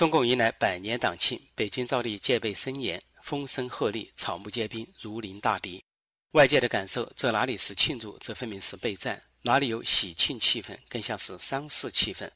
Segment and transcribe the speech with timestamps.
[0.00, 5.84] 中共迎来百年党庆，北京照例戒备森严，风声鹤唳，草木皆兵，如临大敌。
[6.30, 9.22] 外界的感受，这哪里是庆祝，这分明是备战。
[9.42, 12.26] 哪里有喜庆气氛，更像是丧事气氛。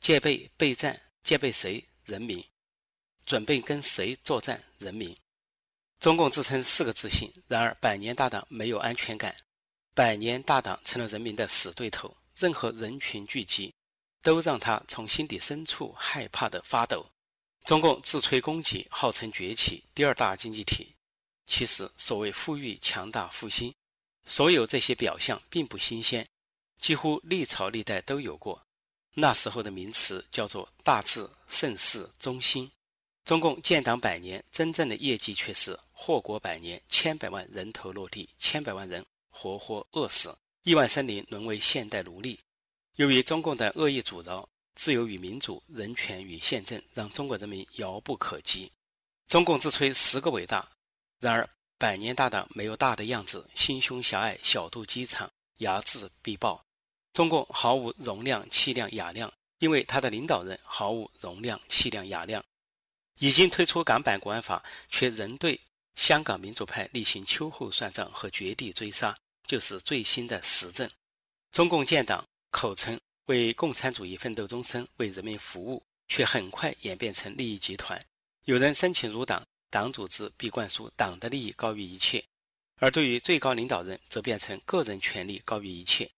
[0.00, 1.84] 戒备备战，戒备谁？
[2.04, 2.44] 人民。
[3.24, 4.60] 准备跟谁作战？
[4.78, 5.16] 人民。
[6.00, 9.32] 中共自称四个自信，然而百年大党没有安全感，
[9.94, 12.16] 百年大党成了人民的死对头。
[12.34, 13.72] 任何人群聚集，
[14.24, 17.06] 都让他从心底深处害怕的发抖。
[17.64, 20.94] 中共自吹功绩，号称崛起第二大经济体。
[21.46, 23.72] 其实，所谓富裕、强大、复兴，
[24.26, 26.26] 所有这些表象并不新鲜，
[26.80, 28.60] 几乎历朝历代都有过。
[29.12, 32.70] 那时候的名词叫做“大治、盛世、中兴”。
[33.24, 42.38] 中共建党百年，真正的业绩却是祸国百年，千百万人头落地，千百万人活活饿死，亿万生灵沦为现代奴隶。
[42.96, 48.70] 由于中共的恶意阻挠，自由与民主、人权与宪政，让中国人民遥不可及。
[49.26, 50.68] 中共自吹十个伟大。
[51.18, 55.28] 然而，百年大党没有大的样子，心胸狭隘，小肚鸡肠，
[55.58, 56.64] 睚眦必报。
[57.12, 62.44] 中共毫无容量、气量、雅量，因为他的领导人毫无容量、气量、雅量。
[63.18, 65.60] 已经推出港版国安法，却仍对
[65.96, 70.88] 香港民主派例行秋后算账和绝地追杀，就是最新的实证。
[71.50, 78.00] 中共建党口称为共产主义奋斗终身，为人民服务，却很快演变成利益集团。
[78.44, 79.44] 有人申请入党。
[79.70, 82.24] 党组织必灌输党的利益高于一切，
[82.76, 86.08] 而对于最高领导人，则变成个人权利高于一切，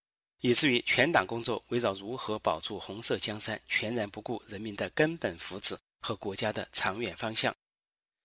[0.43, 7.57] 以至于全党工作围绕如何保住红色江山，全然不顾人民的根本福祉和国家的长远方向，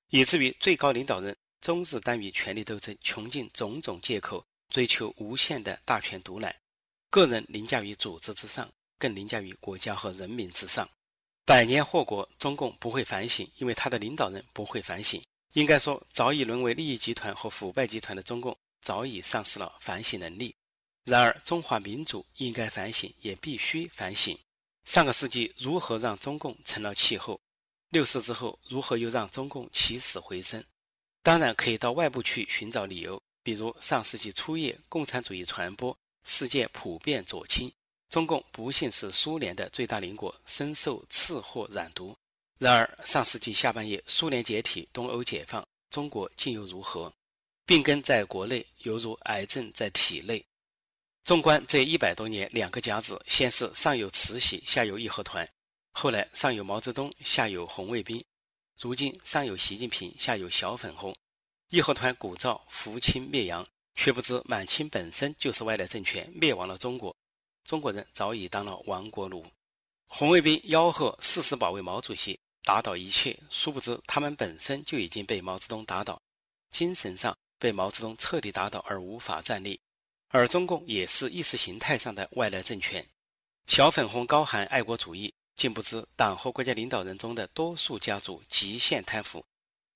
[0.10, 6.54] 以至于最高领导人终日耽于权力斗争，穷尽种种借口，追求无限的大权独揽，
[7.12, 10.90] 个人凌驾于组织之上，更凌驾于国家和人民之上。
[11.46, 15.22] 百年祸国，中共不会反省，因为他的领导人不会反省。
[15.52, 20.56] 应该说，早已沦为利益集团和腐败集团的中共，早已丧失了反省能力。
[21.04, 24.40] 然而，中华民族应该反省，也必须反省。
[24.86, 27.42] 上个世纪如何让中共成了气候？
[27.90, 30.64] 六四之后如何又让中共起死回生？
[31.22, 37.72] 当然可以到外部去寻找理由，比如上世纪初叶共产主义传播，世界普遍左倾。
[38.10, 42.16] 中共不幸是苏联的最大邻国，深受次祸染毒。
[42.60, 47.12] 然而，上世纪下半叶，苏联解体，东欧解放，中国竟又如何？
[47.66, 50.44] 病根在国内，犹如癌症在体内。
[51.24, 55.46] 纵观这一百多年，两个甲子，先是上有慈禧，下有义和团；
[55.94, 58.22] 后来上有毛泽东，下有红卫兵；
[58.78, 61.16] 如今上有习近平，下有小粉红。
[61.70, 63.66] 义和团鼓噪扶清灭洋，
[63.96, 67.16] 却不知满清本身就是外来政权，灭亡了中国。
[67.64, 69.46] 中国人早已当了亡国奴，
[70.08, 76.20] 红卫兵吆喝誓死保卫毛主席，打倒一切，殊不知他们本身就已经被毛泽东打倒，
[76.72, 79.80] 精神上被毛泽东彻底打倒而无法站立。
[80.30, 83.06] 而中共也是意识形态上的外来政权，
[83.68, 89.46] 小粉红高喊爱国主义，竟不知党和国家领导人中的多数家族极限贪腐，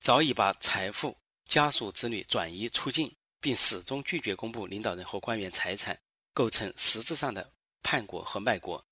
[0.01, 3.11] 早已把财富、家属子女转移出境，
[3.45, 5.95] 并始终拒绝公布领导人和官员财产，
[6.33, 7.51] 构成实质上的。
[7.83, 8.83] 叛国和卖国，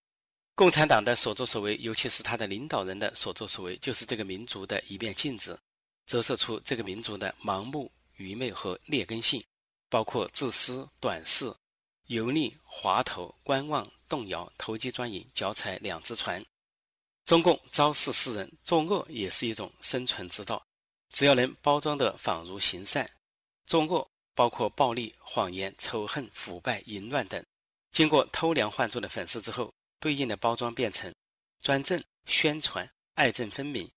[0.54, 5.60] 共产党的所作所为，尤其是他的领导人的所作所为，就是这个民族的一面镜子，
[6.06, 9.44] 折射出这个民族的盲目、愚昧和劣根性，
[9.90, 11.52] 包括自私、短视、
[12.06, 16.46] 油腻、滑头、观望、动摇、投机钻营、脚踩两只船。
[17.26, 20.64] 中共昭示世人，作恶也是一种生存之道，
[21.10, 23.10] 只要能包装的仿如行善。
[23.66, 27.44] 作恶包括暴力、谎言、仇恨、腐败、淫乱等。
[27.92, 31.14] 经过偷梁换柱的粉饰之后，对应的包装变成
[31.62, 33.90] 专政、宣传、爱憎分明、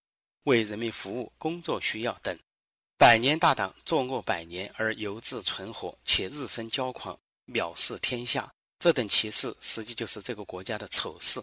[0.45, 2.39] 为人民服务、工作需要等。
[2.99, 11.43] 百年大党作恶百年而犹自存活，且日生骄狂，藐视天下，这等奇事，实际就是这个国家的丑事，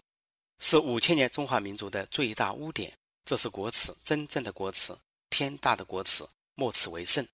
[0.59, 2.91] 是五千年中华民族的最大污点。
[3.25, 4.93] 这是国耻，真正的国耻，
[5.29, 6.23] 天大的国耻，
[6.55, 7.27] 莫此为甚。